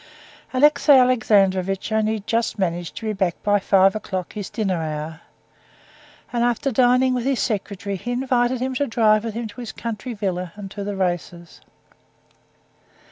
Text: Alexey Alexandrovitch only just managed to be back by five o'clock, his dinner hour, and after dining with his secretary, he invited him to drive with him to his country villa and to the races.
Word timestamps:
Alexey 0.51 0.93
Alexandrovitch 0.93 1.91
only 1.91 2.21
just 2.21 2.57
managed 2.57 2.95
to 2.95 3.05
be 3.05 3.13
back 3.13 3.35
by 3.43 3.59
five 3.59 3.95
o'clock, 3.95 4.33
his 4.33 4.49
dinner 4.49 4.81
hour, 4.81 5.21
and 6.33 6.43
after 6.43 6.71
dining 6.71 7.13
with 7.13 7.23
his 7.25 7.39
secretary, 7.39 7.97
he 7.97 8.11
invited 8.11 8.59
him 8.59 8.73
to 8.73 8.87
drive 8.87 9.23
with 9.23 9.35
him 9.35 9.47
to 9.47 9.61
his 9.61 9.71
country 9.71 10.15
villa 10.15 10.53
and 10.55 10.71
to 10.71 10.83
the 10.83 10.95
races. 10.95 11.61